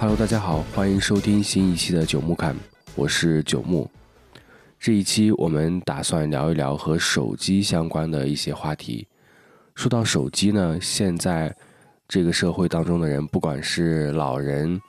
[0.00, 2.56] Hello，大家好，欢迎收听新一期的九木侃，
[2.94, 3.90] 我是九木。
[4.78, 9.06] 这一期我们打算聊一聊和手机相关的一些话题。
[9.74, 11.54] 说到手机呢，现在
[12.08, 14.80] 这个社会当中的人，不管是老人、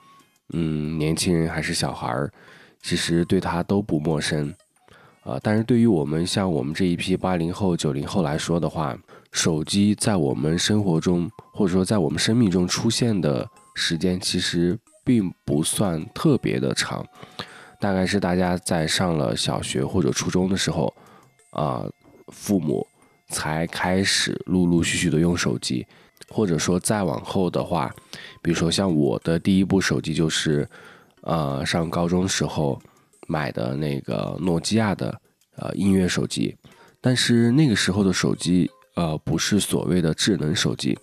[0.54, 2.32] 嗯年轻人还是小孩儿，
[2.80, 4.50] 其实对他都不陌生。
[5.24, 8.96] 啊，但是对于我们像我们这一批八零后、九零后来说的话，
[9.30, 17.06] 手机在我们生活中或者说在我们生命中出现的时间，其实并不算特别的长。
[17.80, 20.94] 大概是大家在上了小学或者初中的时候，
[21.50, 21.84] 啊，
[22.28, 22.86] 父母
[23.28, 25.86] 才开始陆陆续续的用手机，
[26.28, 27.94] 或者说再往后的话，
[28.40, 30.68] 比如说像我的第一部手机就是，
[31.22, 32.80] 呃，上高中时候。
[33.28, 35.18] 买的那个诺基亚的
[35.56, 36.54] 呃音乐手机，
[37.00, 40.98] 但是那个时候的手机呃不是所谓的智能手机，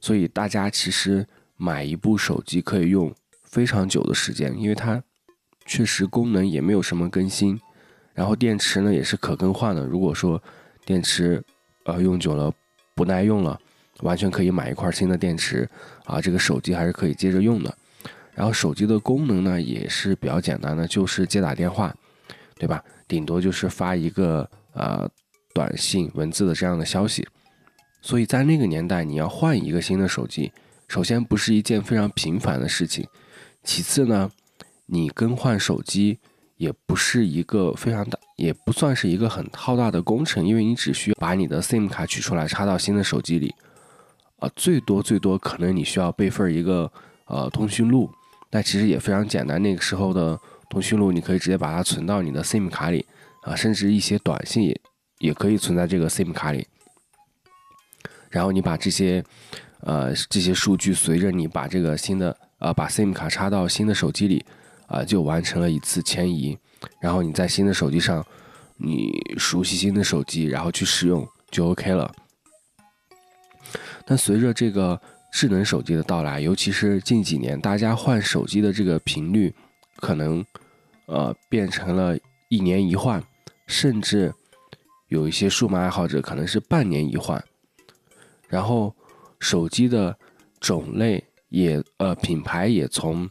[0.00, 1.24] 所以大家其实
[1.56, 3.14] 买一部手机可以用
[3.50, 5.02] 非常久的时间，因为它
[5.66, 7.58] 确实功能也没有什么更新，
[8.14, 9.84] 然后电池呢也是可更换的。
[9.84, 10.42] 如果说
[10.84, 11.42] 电池
[11.84, 12.52] 呃用久了
[12.94, 13.58] 不耐用了，
[14.00, 15.68] 完全可以买一块新的电池
[16.04, 17.76] 啊，这个手机还是可以接着用的。
[18.34, 21.92] 然后手机的功能呢也是比较简单的，就是接打电话，
[22.56, 22.82] 对吧？
[23.08, 25.08] 顶多就是发一个呃
[25.52, 27.26] 短信、文字的这样的消息。
[28.00, 30.52] 所以在那个年代，你要换一个新的手机，
[30.86, 33.04] 首先不是一件非常频繁的事情，
[33.68, 34.30] 其次呢，
[34.86, 36.18] 你更换手机
[36.56, 43.54] 也不是一个非常大，也不算是一个很浩大的工程，因为你只需要把你的 SIM 卡取出来插到新的手机里，
[44.38, 46.90] 啊，最多最多可能你需要备份一个
[47.26, 48.10] 呃通讯录。
[48.48, 53.04] 但其实也非常简单，那个时候的通讯录你可以直接把它存到你的 SIM 卡里
[53.42, 54.80] 啊，甚至一些短信也
[55.18, 56.66] 也可以存在这个 SIM 卡里。
[58.30, 59.22] 然后你把这些
[59.80, 64.44] 呃这些数据随着你把这个新的呃把 SIM 卡插到新的手机里
[64.86, 66.58] 啊，就完成了一次迁移。
[67.00, 68.24] 然后你在新的手机上，
[68.76, 72.14] 你熟悉新的手机，然后去使用就 OK 了。
[74.04, 75.00] 但随着这个。
[75.30, 79.54] 智能手机的到来，尤其是近几年，大家换手机的这个频率，
[79.96, 80.42] 可能，
[81.04, 82.16] 呃，变成了
[82.48, 83.22] 一年一换，
[83.66, 84.32] 甚至
[85.08, 87.44] 有一些数码爱好者可能是半年一换。
[88.48, 88.96] 然后，
[89.38, 90.16] 手机的
[90.58, 93.28] 种类也，呃，品牌也从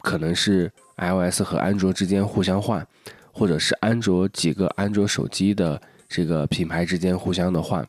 [0.00, 2.86] 可能是 iOS 和安卓之间互相换，
[3.32, 7.86] 或者是安卓几个安卓手机的这个品牌之间互相的换。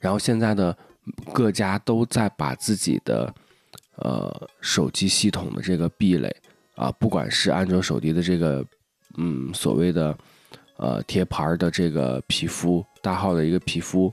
[0.00, 0.76] 然后现在的。
[1.32, 3.32] 各家都在把自己的
[3.98, 6.34] 呃手机系统的这个壁垒
[6.74, 8.66] 啊，不管是安卓手机的这个
[9.16, 10.18] 嗯所谓的
[10.78, 14.12] 呃贴牌的这个皮肤大号的一个皮肤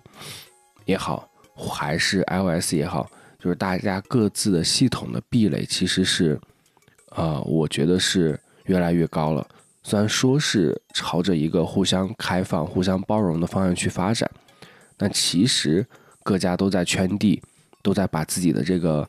[0.86, 3.10] 也好，还是 iOS 也好，
[3.44, 6.40] 就是大家各自的系统的壁垒其实是
[7.10, 9.46] 啊，我觉得是越来越高了。
[9.84, 14.32] 虽然说是朝着一个互相开放、互相包容的方向去发展，
[14.96, 15.86] 但其实。
[16.26, 17.44] 各家都在圈地，
[17.82, 19.06] 都在把自己的这个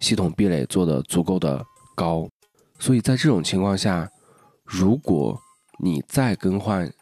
[0.00, 1.64] 系统壁垒做得足够的
[1.94, 2.28] 高，
[2.80, 4.10] 所以在这种情况下，
[4.64, 5.40] 如果
[5.78, 6.92] 你再更换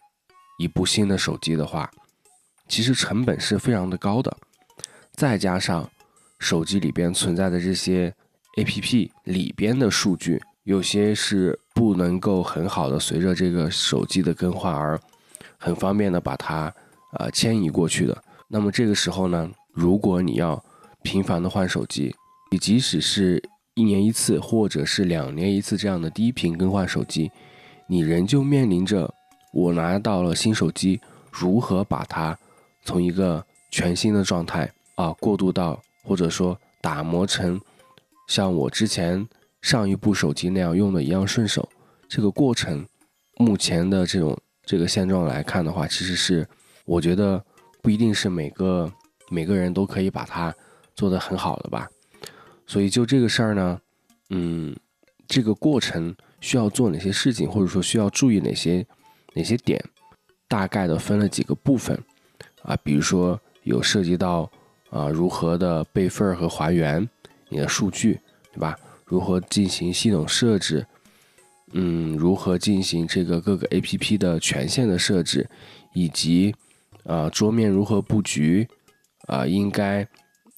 [0.58, 1.90] 一部新的手机的话，
[2.68, 4.36] 其实成本是非常的高的，
[5.14, 5.90] 再加上
[6.38, 8.14] 手机里边存在的这些
[8.56, 15.00] APP 里边的数据，有些是不能够很好的随着这个手机的更换而
[15.58, 16.72] 很方便的把它
[17.18, 18.22] 呃迁移过去的。
[18.48, 20.62] 那么这个时候呢，如果你要
[21.02, 22.14] 频繁的换手机，
[22.50, 23.42] 你即使是
[23.74, 27.30] 一年一次或者是两年一次这样的低频更换手机，
[27.88, 29.12] 你仍旧面临着
[29.52, 31.00] 我拿到了新手机，
[31.32, 32.38] 如何把它
[32.84, 37.60] 从一个全新的状态啊过渡到或者说打磨成
[38.28, 39.26] 像我之前
[39.62, 41.68] 上一部手机那样用的一样顺手，
[42.08, 42.86] 这个过程
[43.38, 46.46] 目前的这种这个现状来看的话，其实是
[46.84, 47.44] 我觉得。
[47.82, 48.90] 不一定是每个
[49.28, 50.54] 每个人都可以把它
[50.94, 51.86] 做得很好的吧，
[52.66, 53.78] 所以就这个事儿呢，
[54.30, 54.74] 嗯，
[55.28, 58.86] 这个过程需要做哪些事情，或者说需要注意哪些
[59.34, 59.78] 哪些点，
[60.48, 62.02] 大概的分了几个部分
[62.62, 64.50] 啊，比如说有涉及到
[64.94, 67.06] 啊如何的备份和还原
[67.48, 68.20] 你的数据，
[68.52, 68.78] 对吧？
[69.04, 70.86] 如何进行系统设置，
[71.72, 75.50] 嗯，如何进行这个各个 APP 的权限的设置，
[75.92, 76.54] 以及。
[77.06, 78.66] 啊，桌面如何布局？
[79.26, 80.08] 啊，应该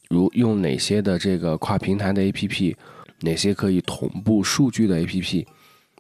[0.09, 2.77] 如用哪些的这个跨平台的 APP，
[3.23, 5.45] 哪些可以同步数据的 APP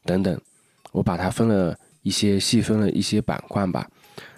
[0.04, 0.40] 等等，
[0.92, 3.88] 我把它分了一些细分了一些板块吧。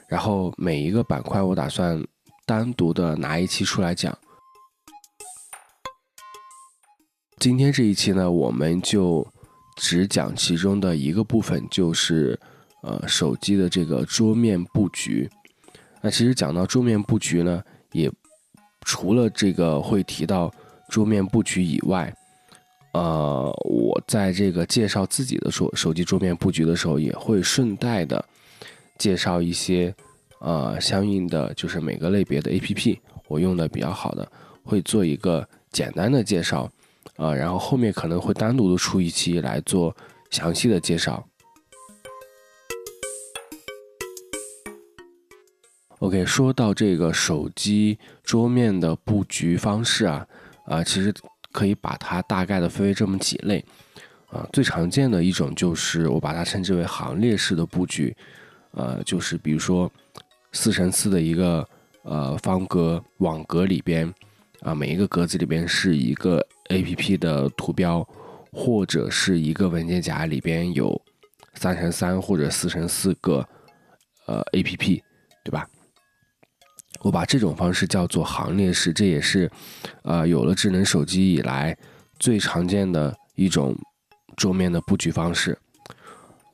[0.09, 2.03] 然后每一个板块我打算
[2.49, 4.17] 单独的拿一期出来讲。
[7.39, 9.27] 今天这一期呢，我们就
[9.77, 12.41] 只讲其中的一个部分，就是
[12.83, 15.29] 呃手机的这个桌面布局。
[16.01, 17.63] 那其实讲到桌面布局呢，
[17.93, 18.11] 也
[18.81, 20.51] 除了这个会提到
[20.89, 22.13] 桌面布局以外，
[22.95, 28.25] 呃，我在这个介绍自己的手手机桌面布局的时候，也会顺带的
[28.97, 29.95] 介绍一些
[30.41, 34.31] 呃相应的就是每个类别的 APP，我用的比较好的，
[34.65, 36.71] 会做一个简单的介绍，
[37.17, 39.95] 呃，然后后面可能会单独的出一期来做
[40.31, 41.27] 详细的介绍。
[46.01, 50.25] OK，说到这个手机桌面的布局方式啊，
[50.65, 51.13] 啊，其实
[51.51, 53.65] 可以把它大概的分为这么几类，
[54.29, 58.17] 啊，最常见的一种就是我把它称之为行列式的布局，
[58.71, 59.91] 呃，就是比如说
[60.53, 61.67] 四乘四的一个
[62.03, 64.13] 呃方格网格里边，
[64.61, 68.07] 啊，每一个格子里边是一个 APP 的图标，
[68.53, 71.01] 或者是一个文件夹里边有
[71.55, 73.47] 三乘三或者四乘四个
[74.27, 75.03] 呃 APP，
[75.45, 75.69] 对吧？
[77.01, 79.49] 我把这种方式叫做行列式，这也是，
[80.03, 81.77] 呃，有了智能手机以来
[82.19, 83.77] 最常见的一种
[84.37, 85.57] 桌面的布局方式。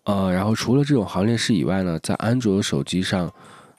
[0.04, 3.32] 呃，然后除了这种行列式以外呢，在安卓手机上，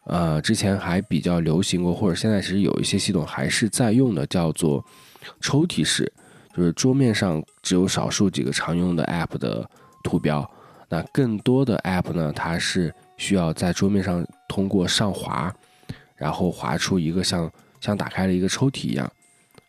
[0.06, 4.84] 呃，之前还比较流行过，或者现在其实有一些系统还是在用的，叫做
[5.42, 6.12] 抽屉式，
[6.56, 9.70] 就是桌面上只有少数几个常用的 App 的
[10.04, 10.50] 图标，
[10.90, 15.54] 那更多的 App 呢，它是需要在桌面上通过上滑。
[16.18, 19.12] 然后滑出一个像像打开了一个抽屉一样，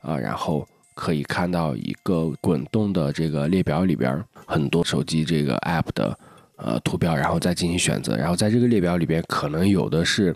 [0.00, 6.16] 啊，然后可以看到一个滚动的这个列表里边很多手机这个 app 的
[6.56, 8.16] 呃图标，然后再进行选择。
[8.16, 10.34] 然后在这个列表里边，可能有的是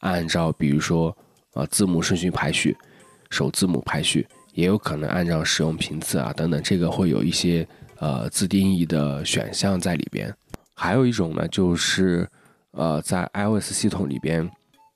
[0.00, 1.16] 按照比如说
[1.54, 2.76] 呃字母顺序排序，
[3.30, 7.66] 首字母排序，也有可能按照使用频次啊等等，这个会有一些
[7.98, 10.34] 呃自定义的选项在里边。
[10.74, 12.28] 还有一种呢，就是
[12.72, 14.50] 呃在 iOS 系统里边。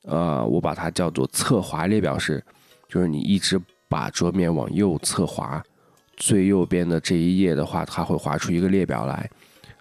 [0.05, 2.45] 呃，我把它叫做侧滑列表式，
[2.89, 3.57] 就是你一直
[3.89, 5.63] 把桌面往右侧滑，
[6.17, 9.31] 最右边的这一页的话，它会划出一个列表来，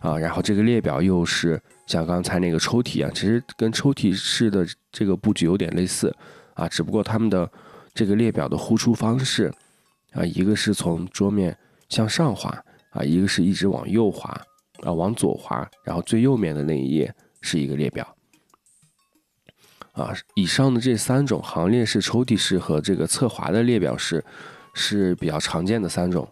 [0.01, 6.13] 啊，然后这个列表又是像刚才那个抽屉一样，其实跟抽屉式的这个布局有点类似，
[6.55, 7.49] 啊，只不过它们的
[7.93, 9.53] 这个列表的呼出方式，
[10.13, 11.55] 啊，一个是从桌面
[11.87, 12.49] 向上滑，
[12.89, 14.29] 啊，一个是一直往右滑，
[14.81, 18.15] 啊，往左滑，然后最右面的那一页是一个列表。
[19.93, 24.23] 啊，以上的这三种行列式、抽屉式和这个侧滑的列表式
[24.73, 26.27] 是比较常见的三种，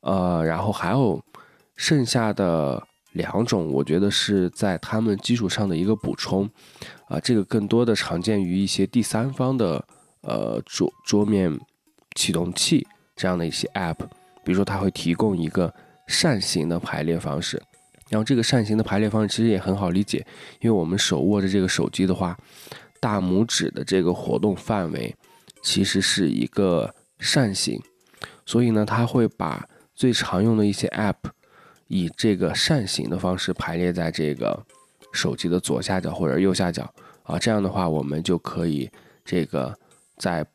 [0.00, 1.22] 呃，然后还有
[1.76, 2.82] 剩下的
[3.12, 6.48] 两种，我觉得是在它们基础上的一个补充，
[7.08, 9.84] 啊，这个更多的常见于一些第三方的
[10.22, 11.58] 呃桌桌面
[12.14, 12.86] 启动器
[13.16, 13.98] 这样的一些 App，
[14.44, 15.74] 比如说它会提供一个
[16.06, 17.60] 扇形的排列方式。
[18.08, 20.26] 然后这个扇形的排列方式其实也很好理解，
[20.60, 22.36] 因为我们手握着这个手机的话，
[23.00, 25.14] 大拇指的这个活动范围
[25.62, 27.80] 其实是一个扇形，
[28.44, 29.64] 所以呢，它会把
[29.94, 31.14] 最常用的一些 App
[31.90, 34.64] 以这个扇形的方式排列在这个
[35.12, 36.88] 手机的左下角或者右下角
[37.24, 38.88] 啊，这样的话我们就可以
[39.24, 39.76] 这个
[40.16, 40.46] 在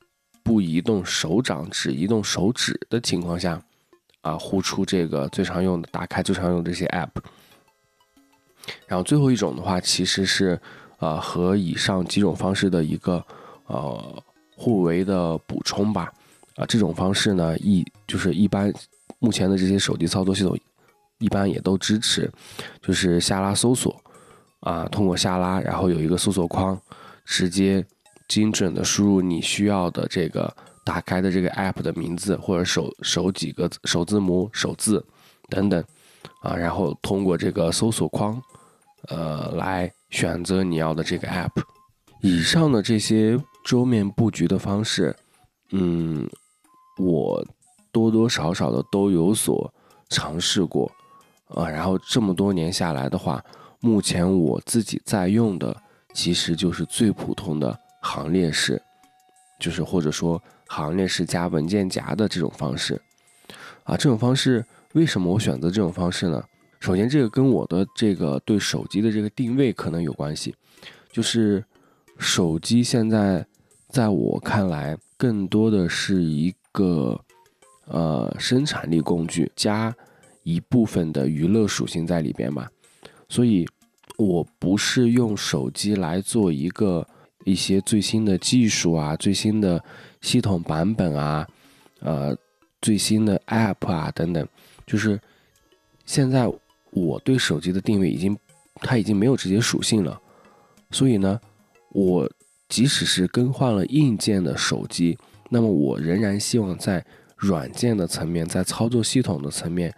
[0.41, 3.61] 不移动手掌、只移动手指的情况下
[4.21, 7.09] 啊，呼出这个最常用的、打开最常用这些 App。
[8.87, 10.57] 然后最后一种的话，其实是，
[10.99, 13.21] 呃，和以上几种方式的一个，
[13.65, 14.23] 呃，
[14.55, 16.13] 互为的补充吧。
[16.55, 18.73] 啊，这种方式呢，一就是一般
[19.19, 20.57] 目前的这些手机操作系统，
[21.19, 22.31] 一般也都支持，
[22.81, 23.95] 就是下拉搜索，
[24.61, 26.79] 啊，通过下拉，然后有一个搜索框，
[27.25, 27.85] 直接
[28.27, 30.53] 精准的输入你需要的这个
[30.83, 35.05] 打开的这个 app 的名字或者首首几个首字母首字
[35.49, 35.83] 等等，
[36.41, 38.41] 啊，然后通过这个搜索框。
[39.07, 41.61] 呃，来选择你要的这个 app。
[42.21, 45.15] 以上的这些桌面布局的方式，
[45.69, 46.27] 嗯，
[46.97, 47.45] 我
[47.91, 49.71] 多多少少的都有所
[50.09, 50.91] 尝试过。
[51.47, 53.43] 啊，然后这么多年下来的话，
[53.79, 55.75] 目前我自己在用的
[56.13, 58.81] 其实就是最普通的行列式，
[59.59, 62.99] 就是或者说行列式加文件夹的这种方式。
[63.83, 66.43] 啊，这种方式为什么我选择这种方式呢？
[66.79, 70.55] 首先，这个跟我的这个对手机的这个定位可能有关系，
[71.11, 71.63] 就是
[72.17, 73.45] 手机现在
[73.89, 77.19] 在我看来更多的是一个
[77.85, 79.95] 呃生产力工具加
[80.45, 82.71] 一部分的娱乐属性在里边吧，
[83.27, 83.67] 所以
[84.17, 87.05] 我不是用手机来做一个
[87.43, 89.83] 一些最新的技术啊、最新的
[90.21, 91.45] 系统版本啊，
[91.99, 92.33] 呃。
[92.81, 94.47] 最新的 App 啊等等，
[94.85, 95.19] 就是
[96.05, 96.47] 现在
[96.91, 98.37] 我对手机的定位已经，
[98.75, 100.21] 它已经没有直接属性了，
[100.91, 101.41] 所以呢，
[101.93, 102.29] 我
[102.69, 105.17] 即使是更换了硬件的手机，
[105.49, 107.03] 那么我仍然希望在
[107.37, 109.91] 软件的层面，在操作系统的层面，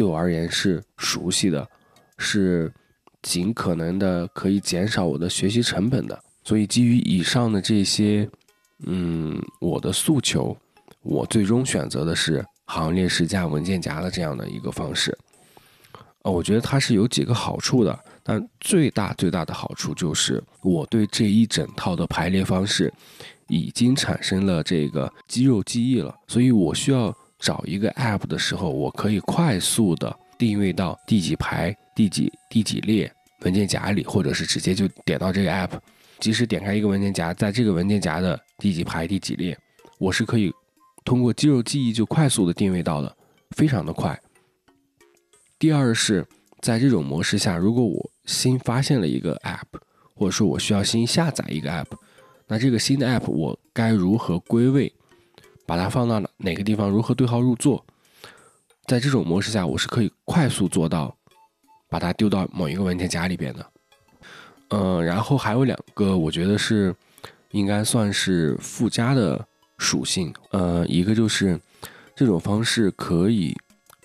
[0.00, 1.68] 对我而言是熟悉的，
[2.16, 2.72] 是
[3.20, 6.18] 尽可能的可以减少我的学习成本的。
[6.42, 8.26] 所以基于以上的这些，
[8.86, 10.56] 嗯，我的诉求。
[11.02, 15.14] 我最终选择的是行列式加文件夹的这样的一个方式，
[16.22, 22.90] 呃，我觉得它是有几个好处的，但最大最大的好处就是我对这一整套的排列方式
[23.48, 35.70] 已经产生了这个肌肉记忆了，所以我需要找一个 app 的时候，我可以快速的定位到第几排、第几第几列文件夹里，或者是直接就点到这个 app，
[36.18, 39.58] 即使点开一个文件夹，在这个文件夹的第几排、第几列，
[39.98, 40.52] 我是可以。
[41.02, 43.16] 通过肌肉记忆就快速的定位到了，
[43.56, 44.20] 非常的快。
[45.58, 46.24] 第二是，
[46.60, 49.80] 在这种模式下，如果我新发现了一个 app，
[50.14, 51.86] 或者说我需要新下载一个 app，
[52.46, 54.92] 那这个新的 app 我该如何归位，
[55.70, 57.84] 把它放到哪个地方，如何对号入座？
[58.86, 61.16] 在这种模式下，我是可以快速做到
[61.88, 63.64] 把它丢到某一个文件夹里边的。
[64.70, 66.92] 嗯，然后还有两个，我觉得是
[67.52, 69.46] 应该算是附加的。
[69.78, 71.58] 属性，呃，一个就是
[72.14, 73.56] 这种方式可以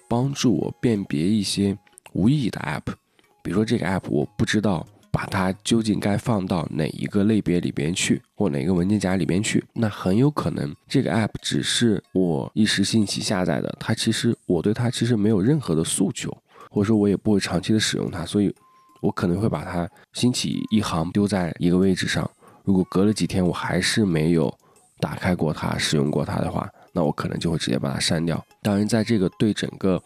[0.07, 1.75] 帮助我辨别一些
[2.13, 2.93] 无意义的 app，
[3.41, 16.29] 比如说这个 app 我不知道把它究竟该放到哪一个类别里边去，或哪个文件夹里边去，那很有可能这个 app 只是我一时兴起下载的，它其实我对它其实没有任何的诉求，
[16.69, 18.53] 或者说我也不会长期的使用它，所以
[19.01, 22.29] 我可能会把它兴起一行丢在一个位置上，
[22.65, 24.53] 如果隔了几天我还是没有。
[24.97, 28.43] 打开过它、使用过它的话，那我可能就会直接把它删掉。
[28.61, 30.01] 当然，在这个对整个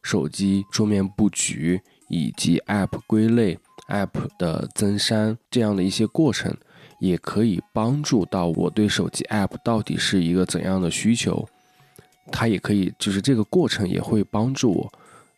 [0.00, 6.56] 手机桌面布局以及 App 归类、App 的增删这样的一些过程，
[7.00, 11.48] 也可以帮助到我对手机 App 到底是一个怎样的需求。
[12.30, 14.92] 它也可以，就是这个过程也会帮助我，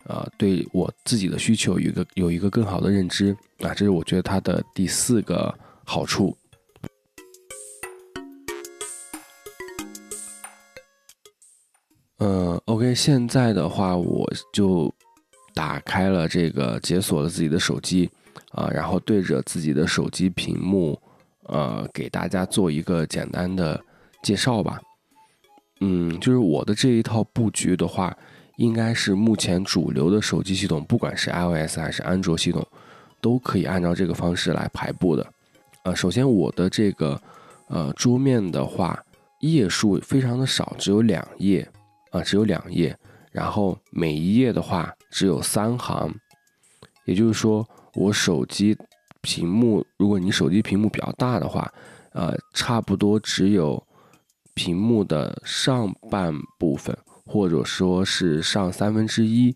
[0.07, 3.37] 呃，对我自己的需求有一个有一个更好的认知。
[3.61, 6.37] 啊，这是我觉得它的第四个好处。
[12.19, 14.92] 嗯，OK，现在的话，我就
[15.54, 18.11] 打开了这个，解锁了自己的手机，
[18.50, 21.00] 啊，然后对着自己的手机屏幕，
[21.45, 23.83] 呃，给大家做一个简单的
[24.23, 24.80] 介绍吧。
[25.80, 28.16] 嗯，就是我的这一套布局的话，
[28.57, 32.66] 应该是目前主流的手机系统，不管是 iOS 还是安卓系统，
[33.21, 35.26] 都可以按照这个方式来排布的。
[35.85, 37.21] 呃，首先我的这个
[37.69, 39.02] 呃桌面的话，
[39.40, 41.66] 页数非常的少，只有两页。
[42.11, 42.99] 啊，只有两页，
[43.30, 46.12] 然后每一页的话只有三行，
[47.04, 48.76] 也就是说，我手机
[49.20, 51.73] 屏幕，如果你手机屏幕比较大的话，
[52.12, 53.82] 呃，差不多只有
[54.54, 59.54] 屏幕的上半部分，或者说是上三分之一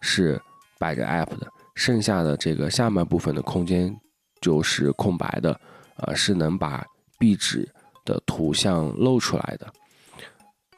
[0.00, 0.40] 是
[0.78, 3.94] 摆着 App 的，剩下的这个下半部分的空间
[4.40, 5.60] 就是空白的，
[5.96, 6.84] 呃，是能把
[7.18, 7.68] 壁纸
[8.04, 9.72] 的图像露出来的，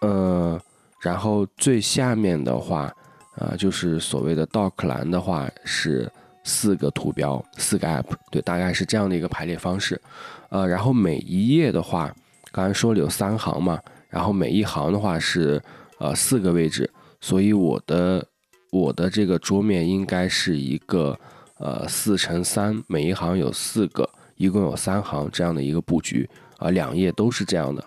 [0.01, 0.61] 呃。
[1.01, 2.93] 然后最下面的话，
[3.37, 6.11] 啊，就是所谓的 Dock 栏的话是
[6.49, 10.01] 四个图标，四个 App，对，大概是这样的一个排列方式。
[10.49, 12.13] 呃，然后每一页的话，
[12.51, 13.79] 刚才说了有三行嘛，
[14.09, 15.63] 然后每一行的话是
[15.99, 16.91] 呃四个位置，
[17.21, 18.27] 所以我的
[18.73, 21.19] 我的这个桌面应该是一个
[21.59, 27.85] 呃四乘三，每一行有四个，一共有三行这样的一个布局，啊，两页都是这样的，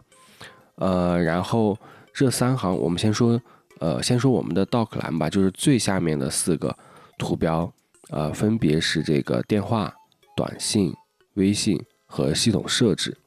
[0.75, 1.77] 呃，然后。
[2.13, 3.41] 这三行，我们先说，
[3.79, 6.75] 呃，先说我们的 Dock 栏吧，就是最下面的四个
[7.17, 7.71] 图标，
[8.11, 9.91] 呃，分别是这个电话、
[10.35, 10.93] 短信、
[11.33, 13.17] 微信和系统设置。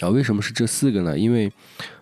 [0.00, 1.16] 啊，为什么是这四个呢？
[1.16, 1.52] 因为，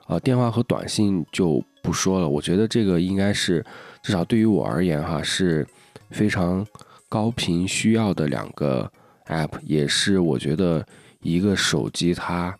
[0.06, 3.62] 呃，电话和短信就不说了，我觉得这个应该是，
[4.02, 5.66] 至少对于我而言哈，是
[6.10, 6.66] 非常
[7.08, 8.90] 高频需要的两个
[9.26, 10.86] App，也是我觉得
[11.20, 12.58] 一个手机它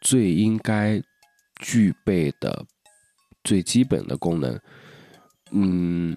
[0.00, 1.00] 最应该。
[1.60, 2.66] 具备的
[3.44, 4.60] 最基本的功能，
[5.52, 6.14] 嗯，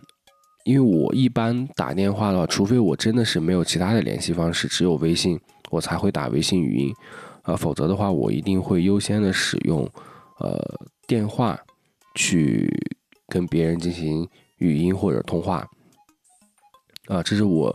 [0.67, 6.93] 因为我一般打电话的话，除非我真的是没有其他的联系方式，只有微信，我才会打微信语音，
[7.43, 9.89] 啊，否则的话，我一定会优先的使用
[10.39, 10.62] 呃
[11.07, 11.57] 电话
[12.15, 12.69] 去
[13.29, 15.65] 跟别人进行语音或者通话，
[17.07, 17.74] 啊，这是我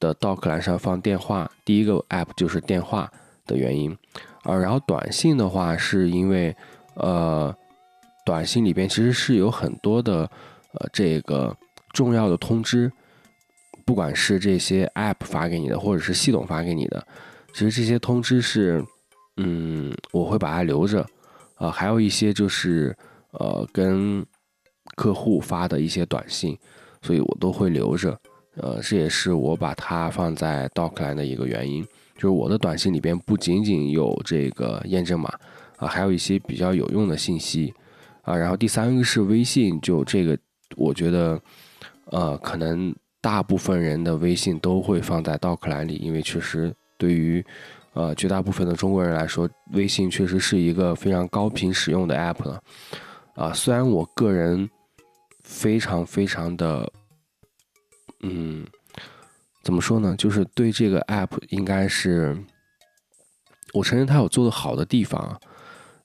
[0.00, 3.08] 的 Dock 栏上放电话，第一个 App 就是电话
[3.46, 3.96] 的原因，
[4.42, 6.54] 啊，然后短信的话是因为。
[6.96, 7.52] 呃，
[8.24, 10.30] 短信里边其实是有很多的
[10.74, 11.52] 呃这个
[11.94, 12.92] 重要的通知，
[13.86, 17.06] 不管是这些 App 发给你的，或者是系统发给你的，
[17.54, 18.84] 其实这些通知是，
[19.38, 21.06] 嗯，我会把它留着，
[21.54, 22.94] 啊，还有一些就是
[23.30, 24.26] 呃跟
[24.96, 26.58] 客户发的一些短信，
[27.00, 28.18] 所以我都会留着，
[28.56, 31.82] 呃，这也是我把它放在 Dockline 的一个原因，
[32.16, 35.30] 就是我的短信里边不仅仅有这个验证码，
[35.78, 37.72] 啊，还有一些比较有用的信息。
[38.22, 40.34] 啊，然后第三个是微信，就这个，
[40.76, 41.38] 我觉得，
[42.14, 47.44] 呃，可能大部分人的微信都会放在 Dock 栏里，因为确实对于，
[47.94, 52.62] 呃，绝大部分的中国人来说，微信确实是一个非常高频使用的 App 了。
[53.34, 54.70] 啊，虽然我个人
[55.42, 56.88] 非常非常的，
[58.20, 58.64] 嗯，
[59.64, 60.14] 怎么说呢？
[60.16, 62.40] 就是对这个 App 应该是，
[63.72, 65.36] 我承认它有做的好的地方。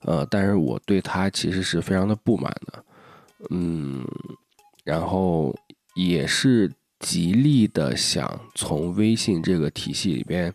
[0.01, 2.84] 呃，但是我对他其实是非常的不满的，
[3.51, 4.04] 嗯，
[4.84, 5.54] 然后
[5.96, 10.53] 也是极力的想从微信这个体系里边，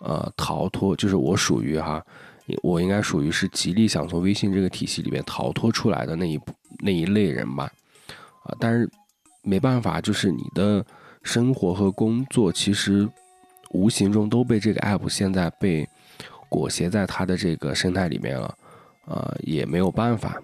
[0.00, 2.04] 呃，逃脱，就是我属于哈，
[2.62, 6.40] 我应该属于是极力想从微信这个体系里边逃脱出来的那一
[6.80, 7.70] 那一类人吧，
[8.44, 8.90] 啊，但是
[9.42, 10.84] 没办法，就是你的
[11.22, 13.08] 生活和工作其实
[13.70, 15.88] 无形中都被这个 app 现在被。
[16.50, 18.58] 裹挟在它的这个生态里面了，
[19.04, 20.40] 呃，也没有办法，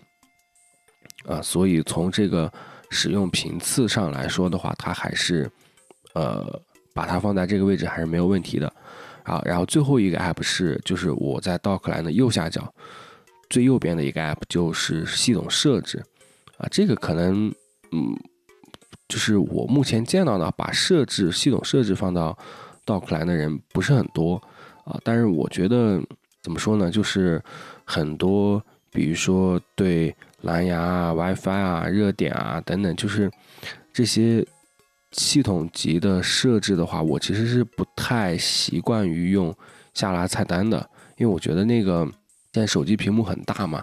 [1.24, 2.52] 啊，所以从这个
[2.94, 5.50] 使用频次上来说的话，它还是，
[6.14, 6.60] 呃，
[6.94, 8.72] 把它放在这个位置还是没有问题的，
[9.24, 12.72] 啊，然后最后一个 app 是，就是我在 Dock 栏的右下角
[13.50, 15.98] 最右边的一个 app，就是系统设置，
[16.56, 17.52] 啊，这个可能，
[17.90, 18.16] 嗯，
[19.08, 22.38] 就是我目前见到的把设置系统设置放到
[22.86, 24.40] Dock 栏的人不是很多。
[24.84, 25.98] 啊，但是我觉得
[26.42, 26.90] 怎么说呢？
[26.90, 27.42] 就是
[27.86, 33.30] 很多，比如说对蓝牙啊、WiFi 啊、热点啊等等，就是
[33.92, 34.46] 这些
[35.12, 39.54] 系统级的设置的话，我其实是不太习惯于用
[39.92, 40.78] 下拉菜单的，
[41.16, 42.04] 因为我觉得那个
[42.52, 43.82] 现在手机屏幕很大嘛，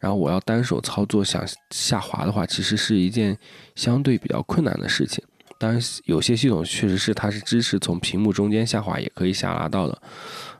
[0.00, 3.36] 然后我要单手操作想下滑的话，其实是一件
[3.74, 5.24] 相对比较困难的事情。
[5.58, 9.96] 当然，有些系统确实是它是支持从屏幕中间下滑也可以下拉到的，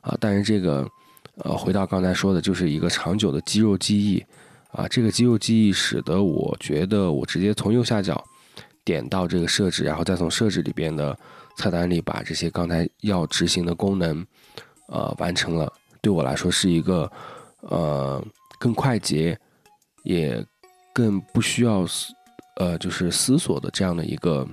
[0.01, 0.89] 啊，但是这个，
[1.39, 4.25] 呃，回到刚才说的，就是一个长久的肌肉记忆，
[4.73, 8.23] 啊，这个肌肉记忆使得我觉得我直接从右下角
[8.85, 11.17] 点到这个设置，然后再从设置里边的
[11.57, 14.27] 菜单里把这些刚才要执行的功能，
[14.89, 17.11] 呃，完成了，对我来说是一个，
[17.61, 18.25] 呃，
[18.59, 19.39] 更快捷，
[20.05, 20.45] 也
[20.93, 22.13] 更不需要思，
[22.57, 24.47] 呃，就是思索的这样的一个。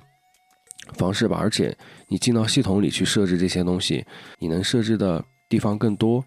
[0.94, 1.78] 方式吧，而且
[2.08, 4.04] 你进到系统里去设置这些东西，
[4.40, 6.18] 你能设置的地方更多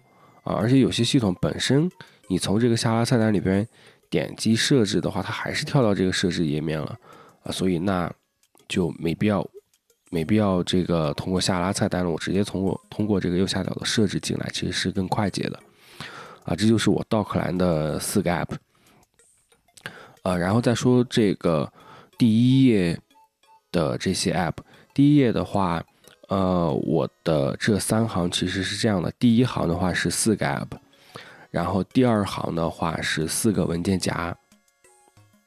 [0.43, 0.55] 啊！
[0.55, 1.91] 而且有些系统本身，
[2.27, 3.67] 你从这个下拉菜单里边
[4.09, 6.97] 点击设置的话，它还是跳到这个设置页面了
[7.43, 7.51] 啊！
[7.51, 8.11] 所以那
[8.67, 9.45] 就没必要，
[10.09, 15.59] 没必要这个通过下拉菜单了，我直接通过通过这个右下角的设置进来，其实是更快捷的
[16.45, 16.55] 啊！
[16.55, 18.55] 这就是我 Dock 栏的四个 App
[20.21, 21.71] 啊，然后再说这个
[22.17, 22.99] 第一页。
[23.73, 24.53] 的这些 app，
[24.93, 25.83] 第一页的话，
[26.29, 30.67] 呃，我的这三行其实是这样的：第一行的话是四个 app，
[31.53, 34.35] 然后第二行的话是四个文件夹，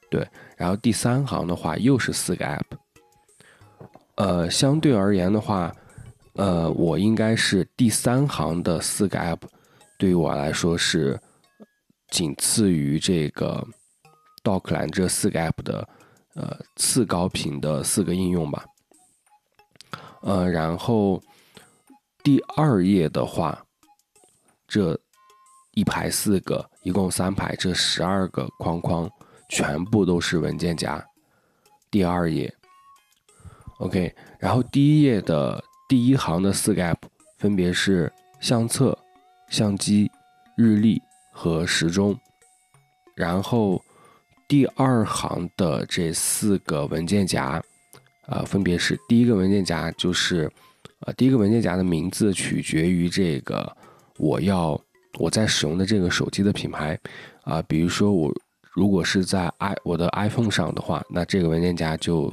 [0.08, 0.24] 对，
[0.56, 2.62] 然后第三行的话又是四个 app。
[4.14, 5.74] 呃，相对而言的话，
[6.34, 9.40] 呃，我应该是第三行的四个 app，
[9.98, 11.20] 对于我来说是
[12.12, 13.66] 仅次于这个
[14.44, 15.88] Dock 栏这四个 app 的。
[16.36, 18.62] 呃，次高频的四个应用吧。
[20.20, 21.18] 呃，然后
[22.22, 23.64] 第二页的话，
[24.68, 25.00] 这
[25.76, 29.08] 一排四个，一共三排，这十二个框框
[29.48, 31.00] 全部都是文件夹。
[31.88, 32.52] 第二页
[33.78, 34.12] ，OK。
[34.40, 36.98] 然后第一页的第一行的四个 App
[37.38, 38.98] 分别是相册、
[39.48, 40.10] 相机、
[40.56, 42.18] 日历和时钟。
[43.14, 43.80] 然后。
[44.48, 47.60] 第二行的这四个文件夹，
[48.26, 50.48] 啊，分别是第一个文件夹就是，
[51.00, 53.76] 呃，第一个文件夹的名字取决于这个
[54.18, 54.80] 我要
[55.18, 56.98] 我在使用的这个手机的品牌，
[57.42, 58.32] 啊，比如说我
[58.72, 62.32] 如果是在 i 我的 iPhone 上的话，那这个文件夹就，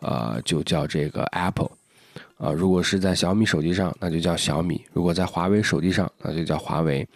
[0.00, 1.70] 呃，就叫这个 Apple，
[2.38, 7.06] 啊，如果是在小米手机上，那就叫小米；如果在华为手机上，那就叫华为，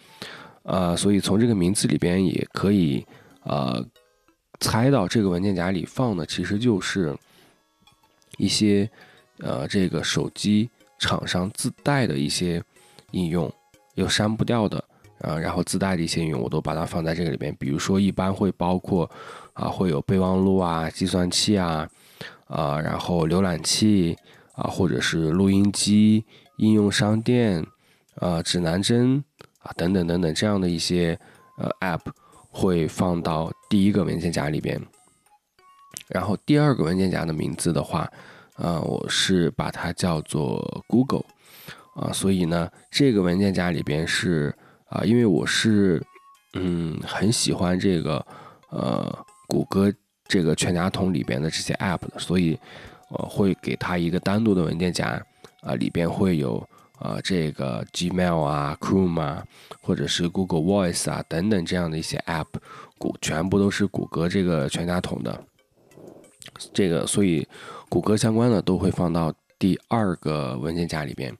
[0.63, 3.05] 呃，所以从这个名字里边也可以，
[3.43, 3.85] 呃。
[4.59, 7.15] 猜到这个文件夹里放的其实就是
[8.39, 8.89] 一些
[9.37, 10.67] 呃，这个手机
[10.97, 12.59] 厂商自带的一些
[13.11, 13.53] 应用，
[13.93, 14.83] 有删不掉的，
[15.19, 17.55] 啊，然后自带的一些应用我都把它放在这个里边。
[17.59, 19.09] 比如说，一般会包括
[19.53, 21.89] 啊，会有备忘录啊、计算器啊，
[22.45, 24.15] 啊，然后浏览器
[24.53, 26.23] 啊，或者是录音机、
[26.57, 27.65] 应用商店
[28.15, 29.23] 啊、指南针
[29.59, 31.19] 啊等等等等这样的一些
[31.57, 32.01] 呃 App
[32.51, 34.79] 会放到第一个文件夹里边。
[36.09, 38.07] 然后第二个文件夹的名字的话，
[38.53, 41.25] 啊，我是把它叫做 Google
[41.95, 44.53] 啊，所以呢，这个文件夹里边是。
[44.89, 46.01] 啊，因为我是，
[46.53, 48.25] 嗯，很喜欢这个，
[48.69, 49.93] 呃，谷歌
[50.27, 52.57] 这个全家桶里边的这些 App 的，所以，
[53.09, 55.21] 呃，会给它一个单独的文件夹，
[55.61, 56.65] 啊，里边会有，
[56.99, 59.45] 呃，这个 Gmail 啊、Chrome 啊，
[59.81, 62.47] 或者是 Google Voice 啊等等这样的一些 App，
[62.97, 65.43] 谷全部都是谷歌这个全家桶的，
[66.73, 67.45] 这个，所以
[67.89, 71.35] 谷歌相关的都会放到第二个文件夹里边。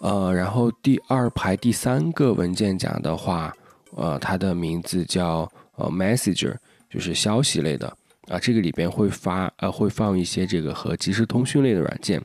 [0.00, 3.52] 呃，然后第二排第三个文件夹的话，
[3.92, 6.54] 呃，它的名字叫呃 Messenger，
[6.90, 7.88] 就是消息类的
[8.28, 8.38] 啊。
[8.38, 12.22] 这个里边会发呃会放一些这个和即时通讯类的软件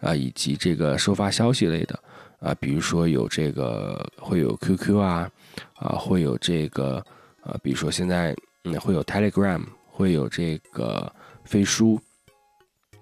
[0.00, 1.98] 啊，以及这个收发消息类的
[2.38, 5.28] 啊，比如说有这个会有 QQ 啊
[5.74, 7.04] 啊，会有这个
[7.42, 11.12] 呃，比如说现在嗯会有 Telegram，会有这个
[11.44, 12.00] 飞书。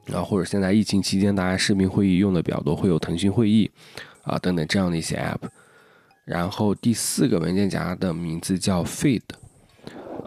[0.06, 3.68] 然后或者现在疫情期间，大家视频会议用的比较多，会有腾讯会议，
[4.22, 5.48] 啊等等这样的一些 app。
[6.24, 9.22] 然后第四个文件夹的名字叫 Feed，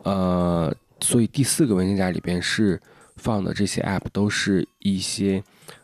[0.03, 2.81] 呃，所以第四个文件夹里边是
[3.15, 5.43] 放的这些 app 都是一些，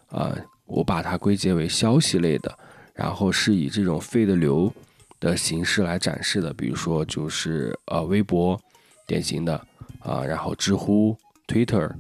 [0.10, 2.58] 呃，我把它归结为消息类的，
[2.94, 4.74] 然后是以这种 feed 流
[5.20, 8.60] 的形式来展示的，比如说就是呃微博，
[9.08, 9.56] 典型的
[10.00, 11.92] 啊，然后知乎、Twitter、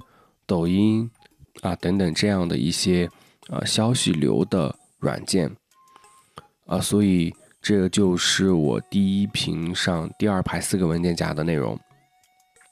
[0.45, 1.10] 抖音。
[1.62, 3.10] 啊，等等这样的一些
[3.50, 5.50] 啊消息流的软件
[6.68, 11.80] 啊，所以这个就是我第一屏上第二排四个文件夹的内容，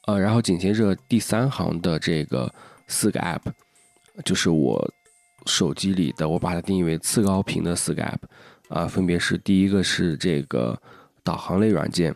[0.05, 2.53] 呃，然后紧接着第三行的这个
[2.87, 3.41] 四个 App，
[4.25, 4.87] 就是我
[5.45, 8.19] 手机里的，我把它定义为次高频的四个 App
[8.69, 10.79] 啊，分别是第一个是这个
[11.23, 12.13] 导航类软件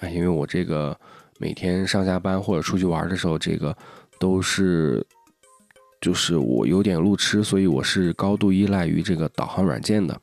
[0.00, 0.98] 啊，因为我这个
[1.38, 3.76] 每天上下班或者出去玩的时候，这个
[4.18, 5.06] 都是。
[6.00, 10.20] 就是我有点路痴，所以我是高度依赖于这个导航软件的，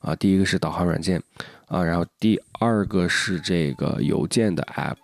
[0.00, 1.22] 啊，第一个是导航软件，
[1.68, 4.96] 啊，然后第二个是这个邮件的 app，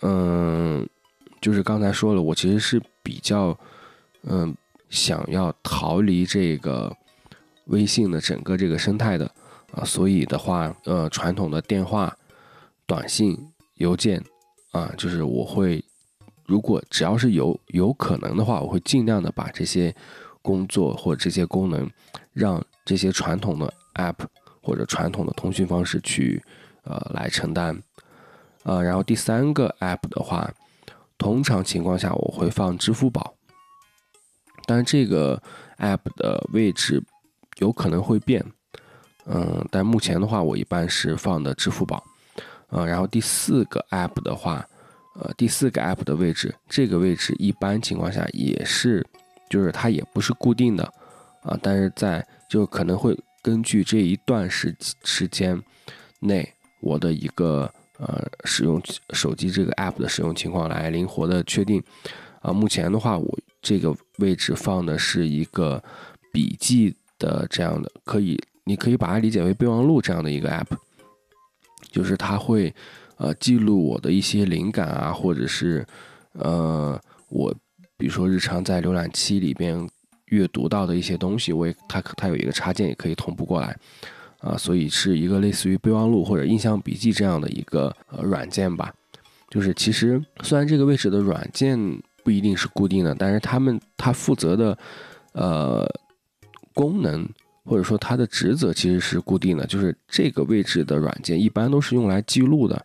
[0.00, 0.88] 嗯，
[1.40, 3.58] 就是刚才说了，我其实是比较，
[4.22, 4.54] 嗯，
[4.88, 6.96] 想要逃离这个
[7.66, 9.30] 微信的整个这个生态的，
[9.72, 12.16] 啊，所以的话，呃，传统的电话、
[12.86, 13.36] 短信、
[13.74, 14.22] 邮件，
[14.70, 15.84] 啊，就是我会。
[16.44, 19.94] 如果只要是有有可能的话，我会尽量的把这些
[20.42, 21.88] 工作或这些功能，
[22.32, 24.16] 让这些传统的 App
[24.60, 26.42] 或者传统的通讯方式去
[26.82, 27.80] 呃来承担。
[28.64, 30.52] 呃，然后第三个 App 的话，
[31.16, 33.34] 通常情况下我会放支付宝，
[34.66, 35.40] 但是这个
[35.78, 37.02] App 的位置
[37.58, 38.44] 有可能会变。
[39.26, 42.02] 嗯，但目前的话，我一般是放的支付宝。
[42.70, 44.66] 嗯，然后第四个 App 的话。
[45.14, 49.06] 呃，第四个 app 的位置，这个位置一般情况下也是，
[49.50, 50.82] 就是它也不是固定的
[51.42, 55.62] 啊，但是在就可能会根据这一段时时间
[56.20, 61.82] 内我的一个呃使用手机这个 app 的使用情况来灵活的确定
[62.40, 62.50] 啊。
[62.50, 65.82] 目前的话，我这个位置放的是一个
[66.32, 70.74] 笔记的这样的，可以你可以把它理解为备忘录这样的一个 app，
[71.90, 72.74] 就是它会。
[73.16, 75.86] 呃，记录我的一些灵感啊，或者是，
[76.32, 77.54] 呃，我
[77.96, 79.88] 比如说日常在浏览器里边
[80.26, 83.76] 阅读到的一些东西，我也它它有一个插件也可以同步过来，
[84.40, 88.92] 啊，所以是一个类似于备忘录或者印象笔记这样的一个呃软件吧。
[89.50, 91.78] 就是其实虽然这个位置的软件
[92.24, 94.76] 不一定是固定的，但是他们它负责的
[95.32, 95.86] 呃
[96.74, 97.28] 功能。
[97.64, 102.84] 或者说它的职责其实是固定的，就是这个位置的软件一般都是用来记录的，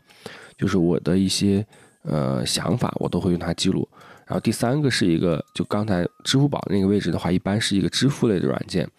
[0.58, 1.66] 就是我的一些
[2.04, 3.88] 呃想法，我都会用它记录。
[4.26, 8.90] 然后第三个是一个，就刚才支付宝那个位置的话，一般是一个支付类的软件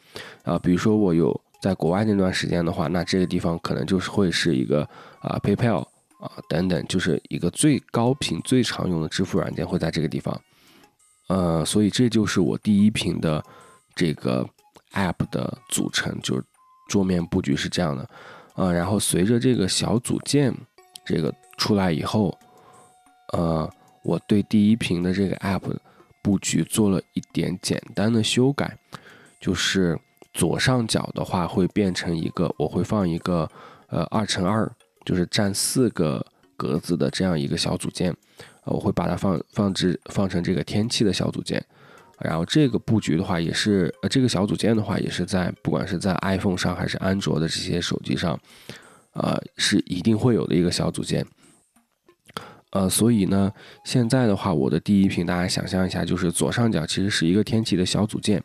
[0.45, 4.83] 啊，比如说我有在国外那段时间的话，那这个地方可能就是会是一个
[5.21, 5.83] 啊 PayPal
[6.21, 10.41] 啊等等，就是一个最高频、最常用的支付软件会在这个地方。
[11.29, 13.43] 呃，所以这就是我第一屏的
[13.95, 14.49] 这个。
[14.95, 16.43] App 的组成就是
[16.89, 18.09] 桌面布局是这样的，
[18.55, 20.51] 呃，然后随着这个小组件
[21.05, 22.35] 这个出来以后，
[23.35, 23.71] 呃，
[24.03, 25.77] 我对第一屏的这个 App
[26.23, 28.79] 布局做了一点简单的修改，
[29.41, 29.99] 就是
[30.33, 33.51] 左上角的话会变成一个，我会放一个
[33.89, 34.71] 呃二乘二，
[35.05, 36.25] 就是占四个
[36.57, 38.11] 格子的这样一个小组件，
[38.65, 41.63] 呃，我会把它放放置放成这个天气的小组件。
[42.21, 48.37] 然后这个布局的话，也是呃这个小组件的话，也是在不管是在 iPhone 上还是安卓的这些手机上，
[49.13, 51.25] 呃是一定会有的一个小组件。
[52.71, 53.53] 呃，所以呢，
[53.85, 58.43] 现在的话，我的第一屏大家想象一下，就是左上角其实是一个天气的小组件，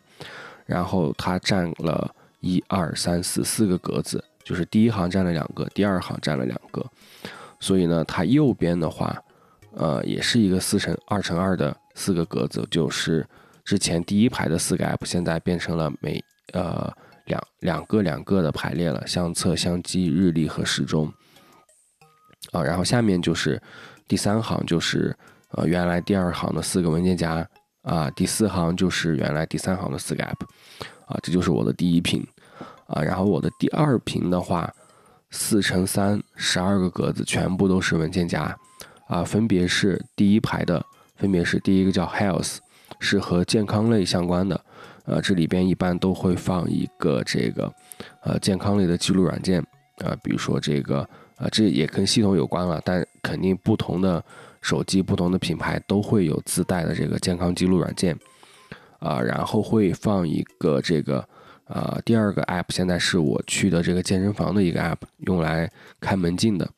[0.66, 6.84] 然后它占了一二三四四个格子，就是第一行占了两个，第二行占了两个，
[7.60, 9.16] 所以呢，它右边的话，
[9.74, 13.26] 呃，也是一个四乘二乘二的四个格子，就是。
[13.66, 16.92] 之前第一排的四个 app 现在变成了每呃
[17.24, 21.10] 两两个两个的排列了，相册、相机、日历和时钟。
[22.52, 23.58] 啊，然后下面就是
[24.06, 25.16] 第三行，就是
[25.50, 27.46] 呃原来第二行的四个文件夹
[27.82, 30.44] 啊，第四行就是原来第三行的四个 app，
[31.06, 32.26] 啊，这就是我的第一屏
[32.86, 33.02] 啊。
[33.02, 34.72] 然后我的第二屏的话，
[35.30, 38.56] 四乘三十二个格子全部都是文件夹
[39.08, 40.84] 啊，分别是第一排的，
[41.16, 42.58] 分别是第一个叫 health。
[43.00, 44.58] 是和健康类相关的，
[45.04, 47.70] 呃，这里边一般都会放一个这个，
[48.22, 49.62] 呃，健康类的记录软件，
[50.04, 50.98] 啊，比如说这个，
[51.36, 54.22] 啊，这也跟系统有关了，但肯定不同的
[54.60, 58.16] 手机、不同的品牌都会有自带的这个健康记录软件，
[58.98, 61.26] 啊，然后会放一个这个，
[61.64, 66.68] 啊，第二个 app 现在是我去的这个健身房的一个 app，用来开门禁的。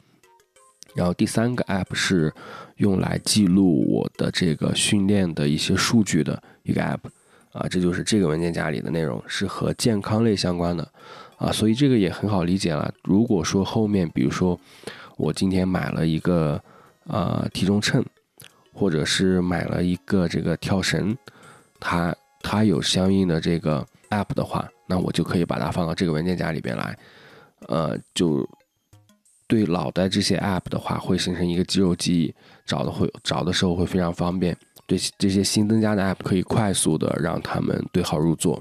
[0.94, 2.32] 然后第三个 app 是
[2.76, 7.00] 用来记录我的这个训练的一些数据的一个 app，
[7.52, 10.90] 啊，这就是这个文件夹里的内容，是和健康类相关的，
[11.36, 12.92] 啊，所以这个也很好理解了。
[13.04, 14.58] 如果说后面，比如说
[15.16, 16.60] 我今天买了一个
[17.06, 18.04] 呃体重秤，
[18.72, 21.16] 或者是买了一个这个跳绳，
[21.78, 26.98] 它它有相应的这个 app 的话，那我就可以把它放到这个文件夹里边来，
[27.68, 28.48] 呃，就。
[29.48, 34.56] 对老的这些 App 的话，会形成一个肌肉记忆，找的会找的时候会非常方便。
[34.88, 38.60] 对这些新增加的 App，可以快速的让他们对号入座。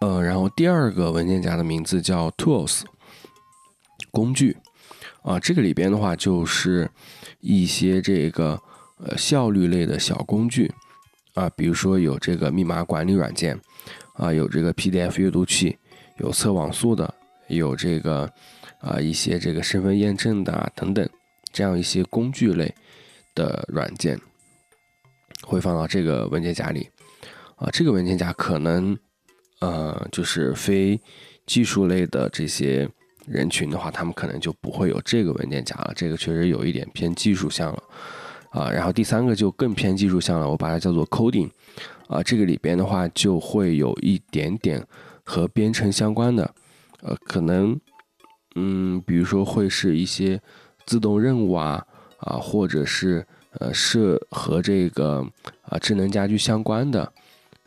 [0.00, 2.82] 呃，然后第二个文件夹的名字叫 Tools，
[4.10, 4.56] 工具
[5.22, 6.90] 啊，这个里边的话就是
[7.40, 8.60] 一些这个
[8.98, 10.72] 呃效率类的小工具。
[11.34, 13.60] 啊，比如说有这个密码管理软件，
[14.14, 15.76] 啊，有这个 PDF 阅读器，
[16.16, 17.14] 有测网速的，
[17.48, 18.32] 有这个
[18.80, 21.06] 啊一些这个身份验证的等等，
[21.52, 22.74] 这样一些工具类
[23.34, 24.18] 的软件
[25.42, 26.88] 会放到这个文件夹里。
[27.56, 28.96] 啊，这个文件夹可能
[29.60, 31.00] 呃就是非
[31.46, 32.88] 技术类的这些
[33.26, 35.92] 人群的话，他们可能就不会有这个文件夹了。
[35.96, 37.82] 这个确实有一点偏技术向了。
[38.50, 41.50] 啊，然后第三个就更偏技术项了，我把它叫做 coding，
[42.08, 44.82] 啊，这个里边的话就会有一点点
[45.24, 46.54] 和编程相关的，
[47.02, 47.78] 呃，可能，
[48.54, 50.40] 嗯，比如说会是一些
[50.86, 51.84] 自动任务啊，
[52.18, 53.26] 啊，或者是
[53.58, 55.26] 呃是和这个
[55.62, 57.12] 啊智能家居相关的，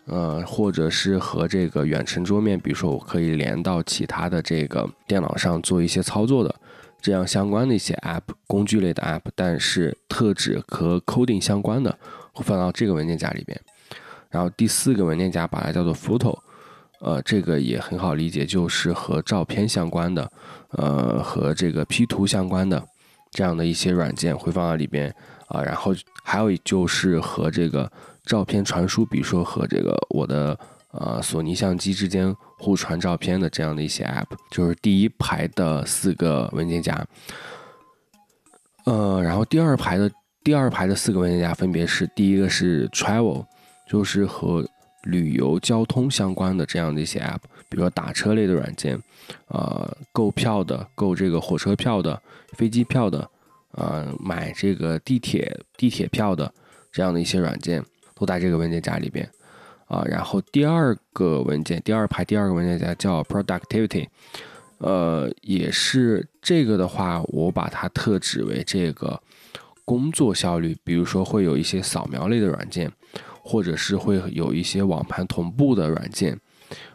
[0.10, 6.54] 呃，或者是和这个远程桌面，比如说我可以连到其他的这个电脑上做一些操作的。
[7.02, 11.98] 这样相关的一些 App 工具类的 App，但是特指和 coding 相关的，
[12.34, 13.58] 会放到这个文件夹里边。
[14.30, 16.38] 然后第四个文件夹把它叫做 Photo，
[17.00, 20.30] 呃，这个也很好理解，就是和照片相关的，
[20.72, 22.84] 呃，和这个 P 图相关的
[23.32, 25.16] 这样的一些软件会放到里边
[25.50, 25.62] 啊。
[25.62, 27.92] 然后还有就是和这个
[28.26, 30.58] 照片传输，比如说和这个我的。
[30.92, 37.06] 呃，索尼相机之间互传照片的这样的一些 App，就是第一排的四个文件夹。
[38.86, 40.10] 呃，然后第二排的
[40.44, 43.46] 第二排的四个文件夹分别是：第一个是 Travel，
[43.88, 44.68] 就是和
[45.04, 49.00] 旅游交通相关的这样的一些 App，比如说打车类的软件，
[49.50, 52.20] 呃，购票的、购这个火车票的、
[52.54, 53.30] 飞机票的，
[53.72, 56.52] 呃，买这个地铁地铁票的
[56.92, 57.84] 这样的一些软件，
[58.16, 59.30] 都在这个文件夹里边。
[59.86, 64.08] 啊，然后第二个文件，第二排第二个文件夹叫 Productivity，
[64.78, 69.20] 呃，也是这个的话，我把它特指为这个
[69.84, 72.92] 工作效率，比如说会有一些扫描类的软件，
[73.42, 76.40] 或者是会有一些网盘同步的软件，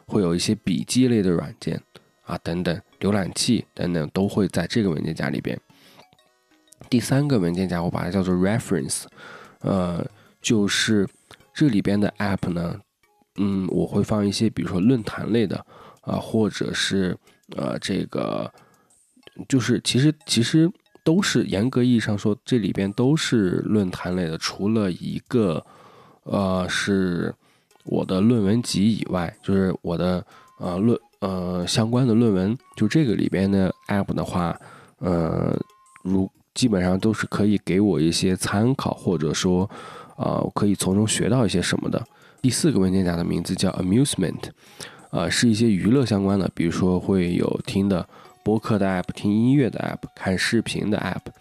[0.07, 1.81] 会有一些笔记类的软件
[2.23, 5.59] 啊等等，浏览器等等都会在这个文件夹里边。
[6.89, 9.05] 第三个文件夹我把它叫做 Reference，
[9.61, 10.05] 呃，
[10.41, 11.09] 就是。
[11.57, 12.81] 这里边的 App 呢，
[13.37, 15.65] 嗯，我会放一些，比如说论坛类的
[16.01, 17.17] 啊，或者是
[17.55, 18.53] 呃，这个
[19.49, 20.69] 就是其实其实
[21.05, 25.65] 都是严格意义上说，这里边都是论坛类的，除了一个
[26.25, 27.33] 呃，是
[27.85, 30.27] 我的论文集以外，就是我的
[30.59, 34.59] 呃论呃相关的论文，就这个里边的 app 的话，
[34.99, 35.57] 呃，
[36.03, 39.65] 如基本上都是可以给我一些参考，或者说，
[40.17, 42.01] 啊呃，可以从中学到一些什么的。
[42.41, 44.51] 第四个文件夹的名字叫 Amusement，
[45.11, 48.07] 呃，是一些娱乐相关的，比如说会有听的
[48.45, 51.33] 播客的 app、听音乐的 app、看视频的 app，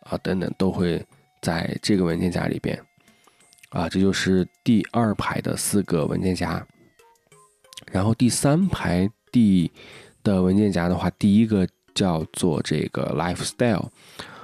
[0.00, 1.04] 啊等等都会
[1.40, 2.78] 在这个文件夹里边。
[3.70, 6.62] 啊，这就是第二排的四个文件夹。
[7.90, 9.70] 然后第三排第
[10.22, 13.88] 的文件夹的话，第一个叫做这个 Lifestyle。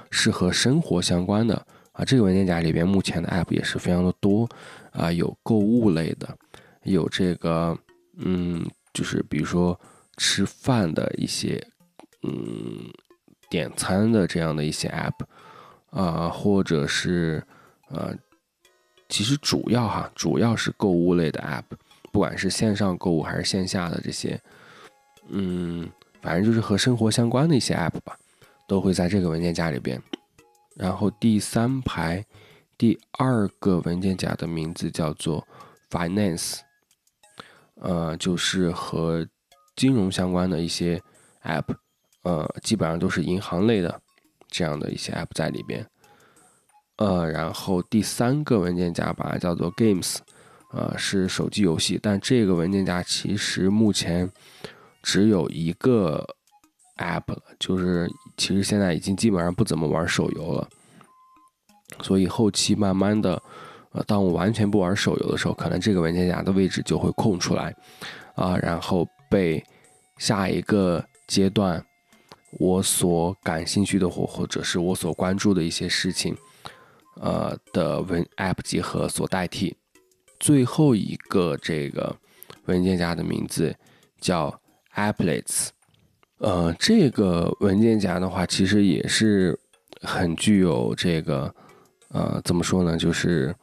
[0.09, 1.55] 是和生活相关的
[1.91, 4.49] 啊，这个文件夹里边目前的 App 也是非常的多
[4.91, 6.37] 啊，有购物类的，
[6.83, 7.77] 有这个
[8.17, 9.79] 嗯，就是比如说
[10.17, 11.61] 吃饭的一些
[12.23, 12.91] 嗯
[13.49, 15.25] 点餐的这样的一些 App
[15.89, 17.43] 啊，或者是
[17.89, 18.13] 呃，
[19.09, 21.75] 其实主要哈，主要是购物类的 App，
[22.11, 24.39] 不管是线上购物还是线下的这些，
[25.29, 25.89] 嗯，
[26.21, 28.17] 反正就是和生活相关的一些 App 吧。
[28.69, 29.99] 都会在这个文件夹里边，
[30.75, 32.23] 然后第三排
[32.77, 35.45] 第二个文件夹的名字叫做
[35.89, 36.59] Finance，
[37.81, 39.27] 呃，就是和
[39.75, 41.01] 金融相关的一些
[41.43, 41.75] App，
[42.21, 43.99] 呃，基本上都是银行类的
[44.47, 45.83] 这样的一些 App 在里边，
[46.97, 50.17] 呃，然后第三个文件夹把它叫做 Games，
[50.73, 54.31] 呃，是手机游戏，但这个文件夹其实目前
[55.01, 56.35] 只有一个。
[56.99, 58.07] App 了，就是
[58.37, 60.69] 其实现在已经基本上不怎么玩手游了，
[62.01, 63.41] 所以后期慢慢的，
[63.91, 67.73] 呃，当我完全不玩手游的时候，可能这个文件夹的位置就会空出来，
[68.35, 69.63] 啊，然后被
[70.17, 71.83] 下一个阶段
[72.59, 76.35] 我所感兴趣的或或者是我所关注的一些事情，
[77.15, 79.75] 呃的文 app 集合所代替。
[80.39, 82.15] 最后一个这个
[82.65, 83.75] 文件夹的名字
[84.21, 84.61] 叫
[84.95, 85.69] Applets。
[86.39, 89.59] 呃，这个文件夹的话，其实也是
[90.01, 91.53] 很具有这个，
[92.11, 93.53] 呃，怎么说呢，就是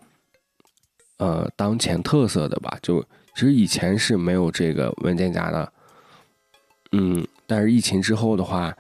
[1.16, 2.76] 呃当前特色的吧。
[2.82, 3.00] 就
[3.34, 5.72] 其实以前是没有这个文件夹的，
[6.92, 8.76] 嗯，但是疫情之后的话，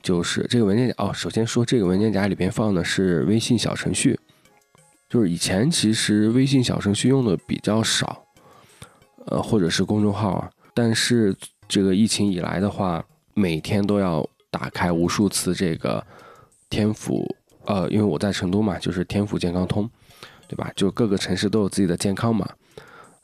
[0.00, 1.12] 就是这个文件夹哦。
[1.12, 4.16] 首先说，这个文件夹里边放的是微信小程序，
[5.08, 8.24] 就是以前其实微信小程序用的比较少，
[9.26, 11.34] 呃，或者是公众号啊，但是
[11.66, 13.04] 这个疫情以来的话。
[13.40, 16.04] 每天都要打开无数次这个
[16.68, 17.26] 天府，
[17.64, 19.88] 呃，因为我在成都嘛，就是天府健康通，
[20.46, 20.70] 对吧？
[20.76, 22.46] 就各个城市都有自己的健康码，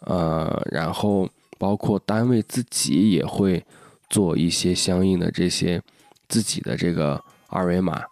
[0.01, 3.63] 呃，然后包括单位自己也会
[4.09, 5.83] 做一些相应的这些
[6.29, 8.03] 自己的这个二维码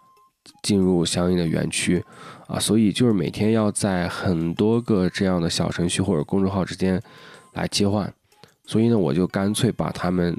[0.61, 2.03] 进入相应的园区
[2.45, 7.01] 啊，所以就是每天要在很多个这样的小程序或者公众号之间
[7.53, 8.13] 来切换，
[8.65, 10.37] 所以呢，我就干脆把他们。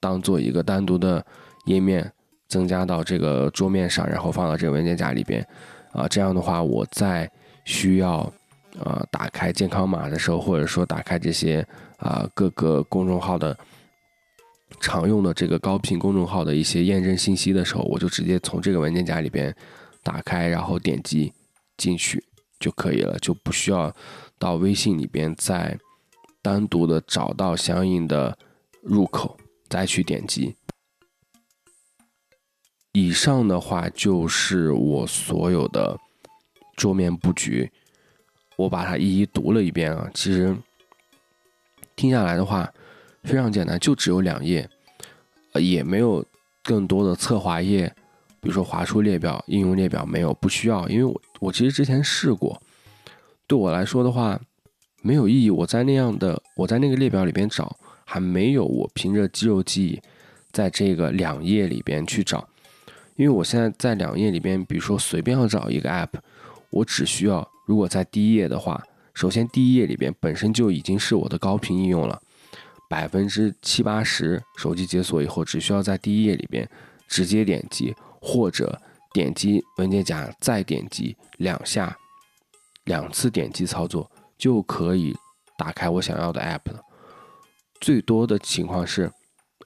[0.00, 1.24] 当做一个单独的
[1.66, 2.12] 页面
[2.48, 5.46] 增加到这个桌面上，然后放到这个文件夹里边，
[5.92, 7.30] 啊，这样的话，我在
[7.64, 8.32] 需要
[8.78, 11.66] 呃打开健康码的时候，或者说打开这些
[11.98, 13.56] 啊各个公众号的
[14.80, 19.54] 常用的这个高频公众号的一些验证信息的时候，我就直接从这个文件夹里边
[20.02, 21.32] 打开，然后点击
[21.76, 22.22] 进去
[22.60, 23.92] 就可以了，就不需要
[24.38, 25.76] 到微信里边再
[26.42, 28.36] 单独的找到相应的
[28.82, 29.36] 入口。
[29.68, 30.54] 再去点击。
[32.92, 35.98] 以上的话就是我所有的
[36.76, 37.70] 桌面布局，
[38.56, 40.10] 我把它一一读了一遍啊。
[40.14, 40.56] 其实
[41.94, 42.72] 听下来的话
[43.22, 44.66] 非常简单，就只有两页，
[45.54, 46.24] 也没有
[46.62, 47.94] 更多的侧滑页，
[48.40, 52.62] 比如说滑出列表、应用列表没有，不需要，因为我我其实之前试过，
[53.46, 54.40] 对我来说的话
[55.02, 55.50] 没有意义。
[55.50, 57.76] 我在那样的我在那个列表里边找。
[58.08, 60.00] 还没有我凭着肌肉记忆，
[60.52, 62.48] 在这个两页里边去找，
[63.16, 66.10] 因为我现在在两页里边，比如说随便要找一个 app，
[66.70, 68.80] 我只需要如果在第一页的话，
[69.12, 72.22] 首先第一页里边本身就已经是我的高频应用了，
[72.88, 76.68] 百分之七八十手机解锁以后，只需要在第一页里边
[77.08, 78.80] 直接点击或者
[79.12, 81.96] 点击文件夹再点击两下，
[82.84, 85.12] 两次点击操作就可以
[85.58, 86.80] 打开我想要的 app 了。
[87.80, 89.10] 最多的情况是，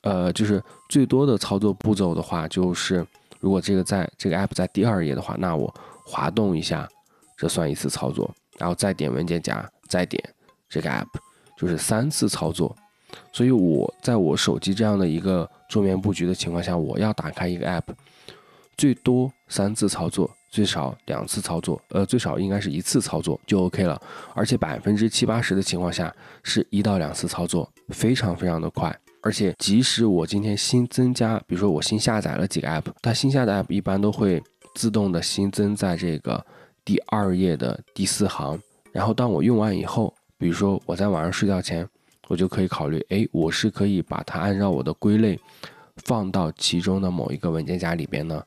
[0.02, 3.06] 呃，就是最多的操作步骤的话，就是
[3.38, 5.72] 如果这个在这个 app 在第二页的话，那我
[6.04, 6.88] 滑动一下，
[7.36, 10.22] 这算一次操作，然后再点文件夹，再点
[10.68, 11.06] 这个 app，
[11.56, 12.76] 就是三次操作。
[13.32, 17.82] 所以我在我手机这样的一个桌面布局的情况下，我要打开一个 app，
[18.80, 24.00] 最多三次操作，最少两次操作，呃，最少应该是一次操作就 OK 了。
[24.34, 26.10] 而且百分之七八十的情况下
[26.42, 28.98] 是一到两次操作，非常非常的快。
[29.20, 34.42] 而且即使我今天新增加，比如说我新下载了几个 app，它新下的 app 一般都会
[34.74, 36.42] 自动的新增在这个
[36.82, 38.58] 第二页的第四行。
[38.92, 41.86] 然后当我用完以后，比如说我在晚上睡觉前，
[42.28, 45.38] 我就可以考虑，哎，我是可以把它按照我的归类
[45.96, 48.42] 放到其中的某一个文件夹里边呢，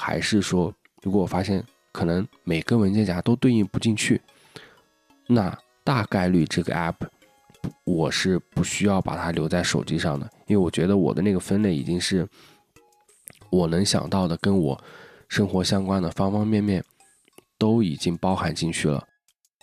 [0.00, 0.72] 还是说，
[1.02, 4.20] 如果我发现可能每个文件夹都对应不进去，
[5.26, 6.94] 那大概率这个 app
[7.82, 12.24] 我是不需要把它留在手机上的，因为我觉得我的那个分类已经是
[13.50, 14.80] 我能想到的，跟我
[15.28, 16.84] 生活相关的方方面面
[17.58, 19.04] 都已经包含进去了。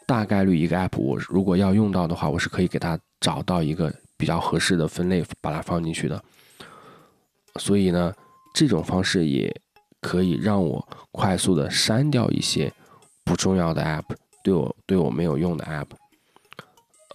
[0.05, 6.21] 大概率一个 app，我如果要用到的话，我是可以给它找到一个比较合适的分类，把它放进去的。
[7.57, 8.13] 所以呢，
[8.53, 9.49] 这种方式也
[10.05, 12.71] 可以让我快速的删掉一些
[13.23, 14.03] 不重要的 app，
[14.43, 15.87] 对我对我没有用的 app。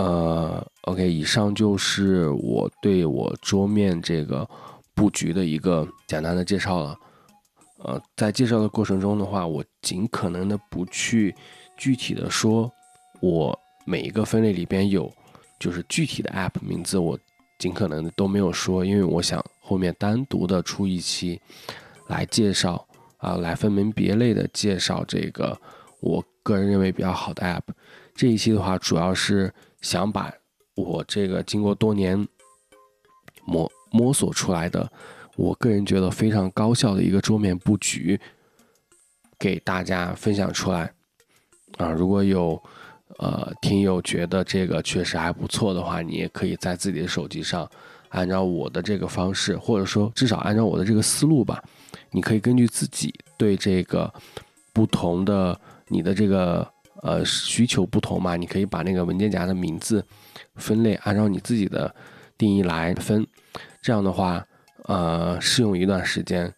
[0.00, 4.48] 呃，OK，以上就是我对我桌面这个
[4.92, 6.98] 布局的一个简单的介绍了。
[7.78, 11.32] 呃，在介绍的过程中的话，我尽可能的不去
[11.76, 12.68] 具体的说。
[13.20, 15.08] 我每一个分类里边有，
[15.60, 17.16] 就是具体的 app 名字，我
[17.58, 21.40] 尽可能的都没有说，因为我想后面单独的出一期
[22.10, 22.86] 来介绍
[23.16, 25.58] 啊，来分门别类的介绍这个
[26.00, 27.62] 我个人认为比较好的 app。
[28.14, 29.50] 这一期的话，主要是
[29.80, 30.30] 想把
[30.74, 32.28] 我这个经过多年
[33.44, 34.90] 摸摸索出来的，
[35.36, 38.20] 我个人觉得非常高效的一个桌面布局，
[39.38, 40.92] 给大家分享出来
[41.78, 42.62] 啊，如果有。
[43.18, 47.68] 呃，听友觉得这个确实还不错的话，你也可以在自己的手机上，
[48.10, 51.62] 按照我的这个方式，或者说至少按照我的这个思路吧，
[52.10, 54.12] 你可以根据自己对这个
[54.72, 56.66] 不同的你的这个
[57.02, 60.04] 呃需求不同嘛，你可以把那个文件夹的名字
[60.56, 61.94] 分类，按照你自己的
[62.36, 63.26] 定义来分。
[63.82, 64.44] 这样的话，
[64.84, 66.52] 呃，试用一段时间，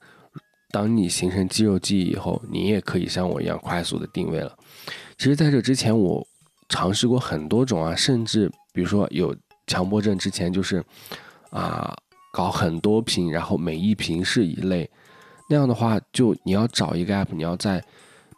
[0.70, 4.56] 当你形成肌肉记忆以后，你也可以像我一样快速的定位了。
[5.18, 6.26] 其实，在这之前我。
[6.68, 10.82] 尝试过很多种啊，甚至比如说有强迫症之前就是
[11.50, 11.94] 啊
[12.32, 14.90] 搞很多瓶，然后每一瓶是一类，
[15.52, 17.78] 那样的话就你要找一个 app，你要在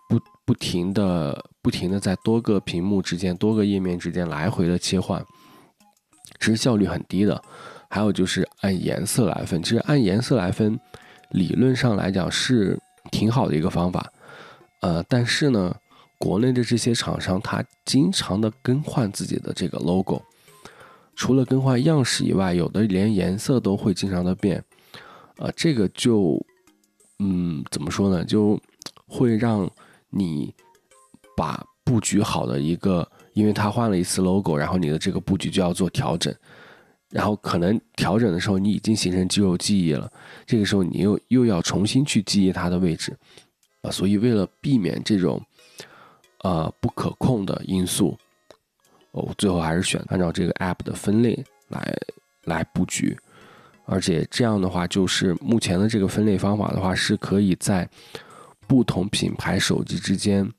[0.08, 5.24] 不不停的不停的在多个屏幕之间、多个页面之间来回的切换，
[6.40, 7.40] 其实效率很低的。
[7.88, 10.76] 还有就是按颜色来分，其实按颜色来分，
[11.30, 12.76] 理论上来讲是
[13.12, 14.12] 挺好的一个方法，
[14.80, 15.72] 呃，但是呢。
[16.16, 20.22] 国内的这些厂商，他经常的更换自己的这个 logo，
[21.14, 24.64] 除了更换样式以外，有的连颜色都会经常的变，
[25.36, 26.40] 呃，这个就，
[27.18, 28.24] 嗯，怎么说呢？
[28.24, 28.60] 就
[29.06, 29.70] 会让
[30.10, 30.54] 你
[31.36, 36.34] 把布局好的一个，因为他换了一次 logo，然后你的这个布局就要做调整，
[37.10, 40.10] 然后可能调整的时候你已经形成肌肉记忆了，
[40.46, 43.16] 这个时候你又又要重新去记忆它的位置，
[43.82, 45.40] 啊，所以为了避免这种。
[46.44, 48.14] 呃，不可控的因素，
[49.12, 51.96] 我最后还是选按照这个 app 的分类来
[52.42, 53.18] 来布局，
[53.84, 57.88] 而且这样的话，就是目前的这个分类方法的话，是可以在
[58.66, 60.50] 不同品牌手机之间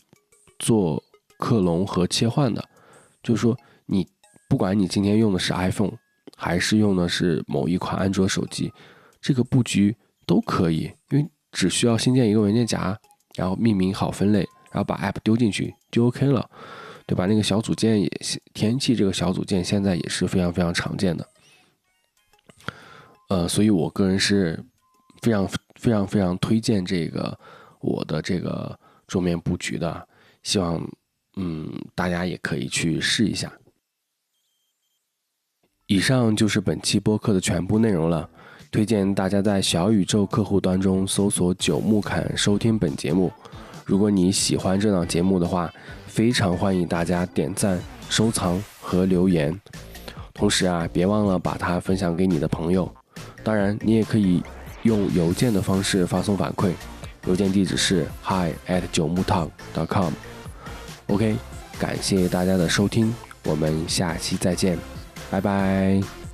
[0.59, 1.03] 做
[1.37, 2.63] 克隆和切换的。
[3.23, 4.07] 就是说，你
[4.47, 5.93] 不管你今天用的是 iPhone，
[6.37, 8.71] 还是用的是某一款安卓手机，
[9.21, 9.95] 这个布局
[10.25, 12.97] 都可以，因为只需要新建一个文件夹，
[13.35, 14.47] 然后命名好分类。
[14.71, 16.49] 然后把 App 丢进去就 OK 了，
[17.07, 17.25] 对吧？
[17.27, 18.11] 那个小组件也
[18.53, 21.25] 天气这个小组件现在也是非常非常常见的，
[23.27, 24.63] 呃，所以我个人是
[25.21, 27.37] 非常非常非常推荐这个
[27.79, 30.07] 我的这个桌面布局的，
[30.43, 30.81] 希望
[31.37, 33.51] 嗯大家也可以去试一下。
[35.87, 38.27] 以上就是本期播客的全部内容了，
[38.71, 43.31] 推荐大家在小宇宙客户端中搜索“九木侃”收听本节目。
[43.85, 45.71] 如果你喜欢这档节目的话，
[46.07, 49.59] 非常欢迎大家点赞、收藏和留言。
[50.33, 52.91] 同时啊，别忘了把它分享给你的朋友。
[53.45, 54.43] 当然，你也可以
[54.81, 56.71] 用邮件的方式发送反馈，
[57.27, 60.11] 邮件地址是 hi at 九木堂 dot com。
[61.07, 61.37] OK，
[61.77, 64.79] 感谢大家的收听，我们下期再见，
[65.29, 66.24] 拜拜。